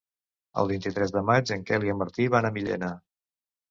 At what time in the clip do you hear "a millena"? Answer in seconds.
2.53-2.95